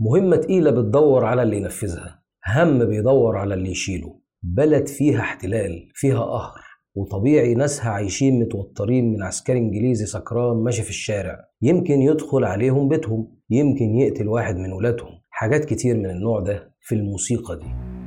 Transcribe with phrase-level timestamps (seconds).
[0.00, 2.22] مهمة تقيلة بتدور على اللي ينفذها.
[2.56, 4.20] هم بيدور على اللي يشيله.
[4.42, 6.60] بلد فيها احتلال فيها قهر.
[6.94, 11.44] وطبيعي ناسها عايشين متوترين من عسكري إنجليزي سكران ماشي في الشارع.
[11.62, 13.36] يمكن يدخل عليهم بيتهم.
[13.50, 15.20] يمكن يقتل واحد من ولادهم.
[15.30, 17.97] حاجات كتير من النوع ده في الموسيقى دي.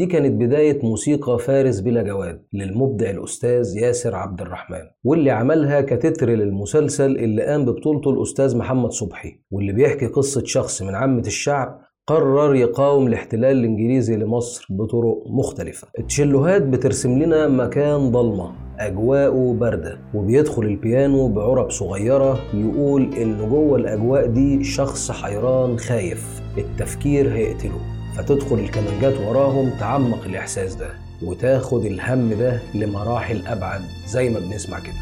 [0.00, 6.28] دي كانت بداية موسيقى فارس بلا جواد للمبدع الأستاذ ياسر عبد الرحمن واللي عملها كتتر
[6.30, 12.54] للمسلسل اللي قام ببطولته الأستاذ محمد صبحي واللي بيحكي قصة شخص من عامة الشعب قرر
[12.54, 15.88] يقاوم الاحتلال الإنجليزي لمصر بطرق مختلفة.
[15.98, 24.26] التشلوهات بترسم لنا مكان ضلمة أجواءه باردة وبيدخل البيانو بعرب صغيرة يقول إن جوه الأجواء
[24.26, 27.99] دي شخص حيران خايف التفكير هيقتله.
[28.16, 30.90] فتدخل الكمانجات وراهم تعمق الإحساس ده
[31.24, 34.94] وتاخد الهم ده لمراحل أبعد زي ما بنسمع كده.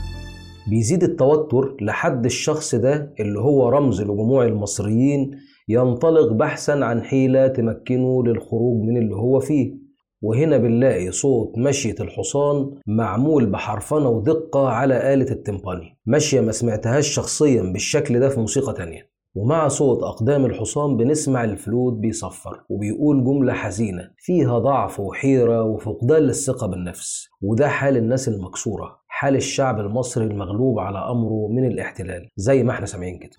[0.71, 5.31] بيزيد التوتر لحد الشخص ده اللي هو رمز لجموع المصريين
[5.69, 9.89] ينطلق بحثا عن حيلة تمكنه للخروج من اللي هو فيه.
[10.23, 17.63] وهنا بنلاقي صوت مشية الحصان معمول بحرفنة ودقة على آلة التمباني مشية ما سمعتهاش شخصيا
[17.63, 19.18] بالشكل ده في موسيقى تانية.
[19.39, 26.67] ومع صوت أقدام الحصان بنسمع الفلوت بيصفر وبيقول جملة حزينة فيها ضعف وحيرة وفقدان للثقة
[26.67, 32.73] بالنفس وده حال الناس المكسورة حال الشعب المصري المغلوب على أمره من الاحتلال زي ما
[32.73, 33.31] إحنا سامعين كده.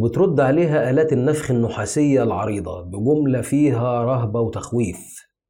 [0.00, 4.96] وبترد عليها آلات النفخ النحاسية العريضة بجملة فيها رهبة وتخويف.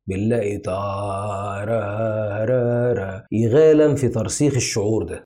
[0.09, 2.03] بنلاقي تارارارا
[3.45, 5.25] إغالا في ترسيخ الشعور ده.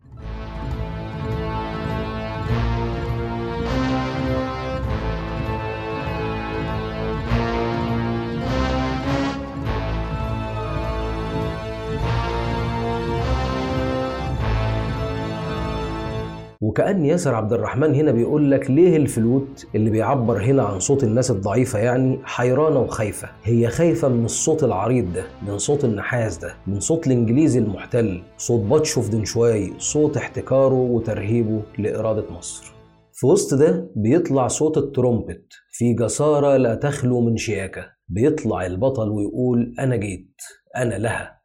[16.65, 21.31] وكأن ياسر عبد الرحمن هنا بيقول لك ليه الفلوت اللي بيعبر هنا عن صوت الناس
[21.31, 26.81] الضعيفة يعني حيرانة وخايفة؟ هي خايفة من الصوت العريض ده من صوت النحاس ده من
[26.81, 32.73] صوت الإنجليزي المحتل صوت باتشوف دنشواي صوت احتكاره وترهيبه لإرادة مصر.
[33.13, 39.75] في وسط ده بيطلع صوت الترومبت في جسارة لا تخلو من شياكة بيطلع البطل ويقول
[39.79, 40.35] أنا جيت
[40.77, 41.39] أنا لها.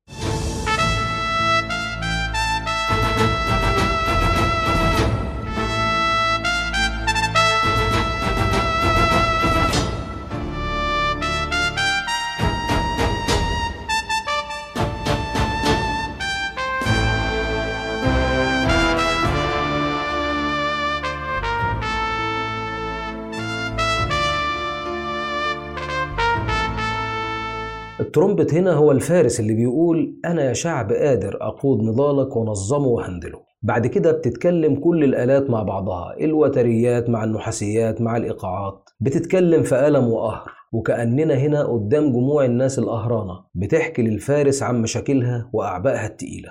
[28.10, 33.88] الترومبت هنا هو الفارس اللي بيقول أنا يا شعب قادر أقود نضالك وأنظمه وهندله بعد
[33.88, 38.90] كده بتتكلم كل الآلات مع بعضها الوتريات مع النحاسيات مع الإيقاعات.
[39.00, 46.06] بتتكلم في ألم وقهر وكأننا هنا قدام جموع الناس القهرانة بتحكي للفارس عن مشاكلها وأعبائها
[46.08, 46.50] التقيلة.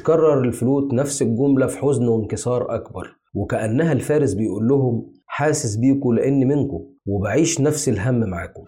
[0.00, 3.16] وبتكرر الفلوت نفس الجملة في حزن وانكسار أكبر.
[3.34, 8.62] وكأنها الفارس بيقول لهم حاسس بيكوا لأن منكم وبعيش نفس الهم معاكم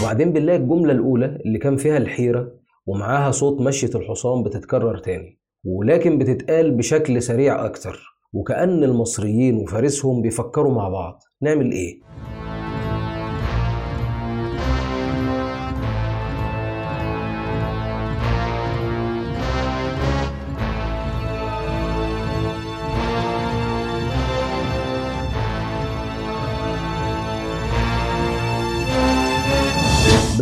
[0.00, 2.52] وبعدين بنلاقي الجملة الأولى اللي كان فيها الحيرة
[2.86, 8.18] ومعاها صوت مشية الحصان بتتكرر تاني ولكن بتتقال بشكل سريع أكتر.
[8.32, 11.20] وكأن المصريين وفارسهم بيفكروا مع بعض.
[11.42, 12.00] نعمل إيه؟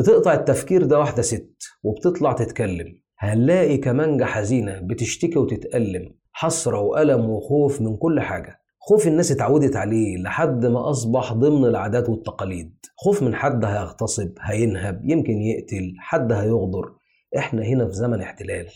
[0.07, 3.01] بتقطع التفكير ده واحدة ست وبتطلع تتكلم.
[3.19, 8.61] هنلاقي كمانجة حزينة بتشتكي وتتألم حسرة وألم وخوف من كل حاجة.
[8.79, 12.77] خوف الناس اتعودت عليه لحد ما أصبح ضمن العادات والتقاليد.
[12.97, 16.93] خوف من حد هيغتصب هينهب يمكن يقتل حد هيغدر.
[17.37, 18.67] إحنا هنا في زمن احتلال.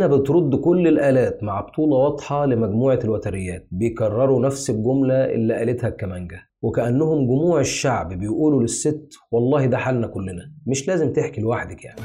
[0.00, 6.40] هنا بترد كل الآلات مع بطولة واضحة لمجموعة الوتريات بيكرروا نفس الجملة اللي قالتها الكمانجة.
[6.62, 10.52] وكأنهم جموع الشعب بيقولوا للست والله ده حالنا كلنا.
[10.66, 12.00] مش لازم تحكي لوحدك يعني.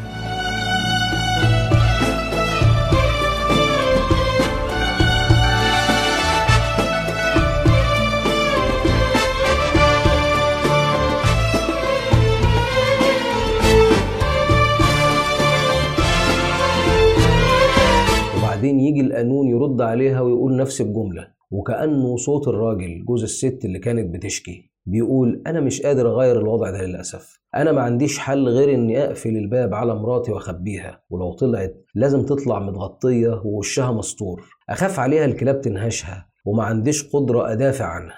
[18.85, 24.71] يجي القانون يرد عليها ويقول نفس الجملة وكأنه صوت الراجل جوز الست اللي كانت بتشكي
[24.85, 27.39] بيقول أنا مش قادر أغير الوضع ده للأسف.
[27.55, 32.59] أنا ما عنديش حل غير إني أقفل الباب على مراتي وأخبيها ولو طلعت لازم تطلع
[32.59, 34.43] متغطية ووشها مستور.
[34.69, 38.15] أخاف عليها الكلاب تنهشها وما عنديش قدرة أدافع عنها.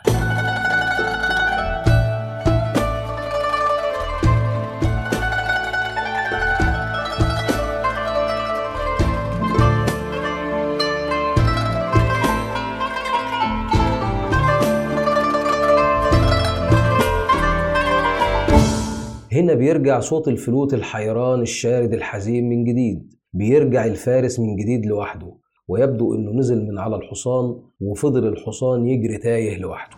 [19.38, 23.14] هنا بيرجع صوت الفلوت الحيران الشارد الحزين من جديد.
[23.34, 25.34] بيرجع الفارس من جديد لوحده
[25.68, 29.98] ويبدو إنه نزل من على الحصان وفضل الحصان يجري تايه لوحده.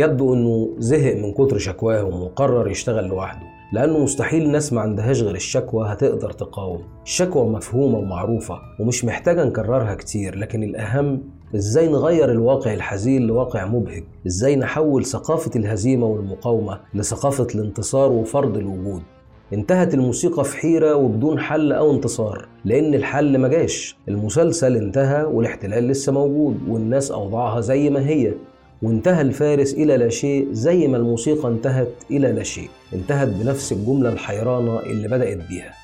[0.00, 5.34] يبدو إنه زهق من كتر شكواهم وقرر يشتغل لوحده لأنه مستحيل ناس ما عندهاش غير
[5.34, 6.82] الشكوى هتقدر تقاوم.
[7.04, 11.22] الشكوى مفهومة ومعروفة ومش محتاجة نكررها كتير لكن الأهم
[11.54, 19.02] إزاي نغير الواقع الحزين لواقع مبهج؟ إزاي نحول ثقافة الهزيمة والمقاومة لثقافة الانتصار وفرض الوجود؟
[19.52, 23.96] انتهت الموسيقى في حيرة وبدون حل أو انتصار لأن الحل ما جاش.
[24.08, 28.34] المسلسل انتهى والاحتلال لسه موجود والناس أوضاعها زي ما هي.
[28.82, 34.12] وانتهى الفارس إلى لا شيء زي ما الموسيقى انتهت إلى لا شيء انتهت بنفس الجملة
[34.12, 35.74] الحيرانة اللي بدأت بيها.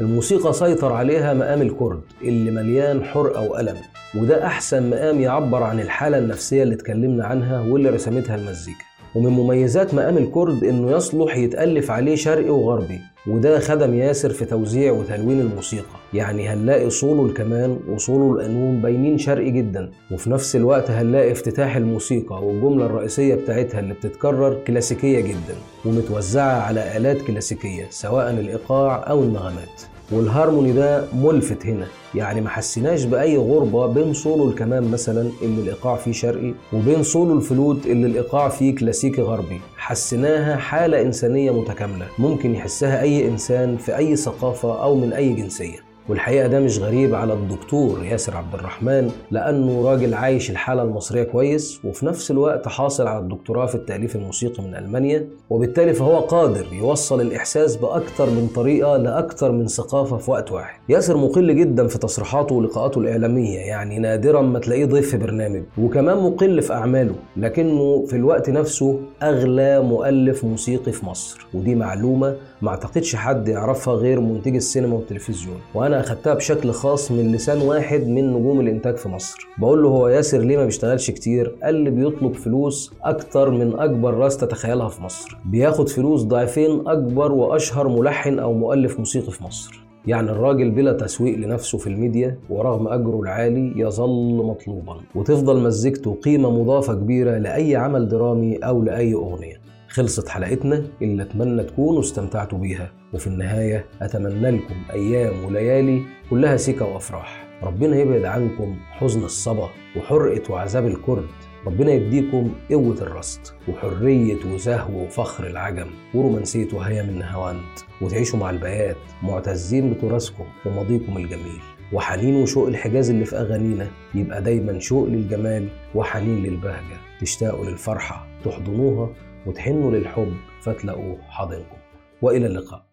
[0.00, 3.76] الموسيقى سيطر عليها مقام الكرد اللي مليان حرقة وألم
[4.14, 8.84] وده أحسن مقام يعبر عن الحالة النفسية اللي اتكلمنا عنها واللي رسمتها المزيكا.
[9.14, 14.92] ومن مميزات مقام الكرد إنه يصلح يتألف عليه شرقي وغربي وده خدم ياسر في توزيع
[14.92, 15.86] وتلوين الموسيقى.
[16.14, 22.44] يعني هنلاقي صوله الكمان وصوله القانون باينين شرقي جدا وفي نفس الوقت هنلاقي افتتاح الموسيقى
[22.46, 25.54] والجملة الرئيسية بتاعتها اللي بتتكرر كلاسيكية جدا
[25.84, 29.91] ومتوزعة على آلات كلاسيكية سواء الإيقاع أو النغمات.
[30.10, 31.86] والهارموني ده ملفت هنا.
[32.14, 37.36] يعني ما حسيناش بأي غربة بين صولو الكمان مثلا اللي الإيقاع فيه شرقي وبين صولو
[37.36, 39.60] الفلوت اللي الإيقاع فيه كلاسيكي غربي.
[39.76, 45.91] حسيناها حالة إنسانية متكاملة ممكن يحسها أي إنسان في أي ثقافة أو من أي جنسية.
[46.08, 51.80] والحقيقة ده مش غريب على الدكتور ياسر عبد الرحمن لأنه راجل عايش الحالة المصرية كويس
[51.84, 57.20] وفي نفس الوقت حاصل على الدكتوراه في التأليف الموسيقي من ألمانيا وبالتالي فهو قادر يوصل
[57.20, 60.80] الإحساس بأكتر من طريقة لأكتر من ثقافة في وقت واحد.
[60.88, 66.18] ياسر مقل جدا في تصريحاته ولقاءاته الإعلامية يعني نادرا ما تلاقيه ضيف في برنامج وكمان
[66.18, 72.68] مقل في أعماله لكنه في الوقت نفسه أغلى مؤلف موسيقي في مصر ودي معلومة ما
[72.68, 75.56] أعتقدش حد يعرفها غير منتج السينما والتلفزيون.
[75.74, 79.46] وأنا أخدتها بشكل خاص من لسان واحد من نجوم الإنتاج في مصر.
[79.58, 84.14] بقول له هو ياسر ليه ما بيشتغلش كتير؟ قال لي بيطلب فلوس أكتر من أكبر
[84.14, 85.38] راس تتخيلها في مصر.
[85.44, 89.82] بياخد فلوس ضعفين أكبر وأشهر ملحن أو مؤلف موسيقي في مصر.
[90.06, 94.96] يعني الراجل بلا تسويق لنفسه في الميديا ورغم أجره العالي يظل مطلوبا.
[95.14, 99.61] وتفضل مزيكته قيمة مضافة كبيرة لأي عمل درامي أو لأي أغنية.
[99.92, 102.92] خلصت حلقتنا اللي أتمنى تكونوا استمتعتوا بيها.
[103.12, 107.46] وفي النهاية أتمنى لكم أيام وليالي كلها سكة وأفراح.
[107.62, 111.26] ربنا يبعد عنكم حزن الصبا وحرقة وعذاب الكرد.
[111.66, 115.86] ربنا يديكم قوة الرصد وحرية وزهو وفخر العجم.
[116.14, 121.60] ورومانسية وهيام النهاوند وتعيشوا مع البيات معتزين بتراثكم وماضيكم الجميل.
[121.92, 123.86] وحنين وشوق الحجاز اللي في أغانينا.
[124.14, 126.96] يبقى دايما شوق للجمال وحنين للبهجة.
[127.20, 129.10] تشتاقوا للفرحة تحضنوها
[129.46, 131.76] وتحنوا للحب فتلاقوه حاضنكم
[132.22, 132.91] وإلى اللقاء.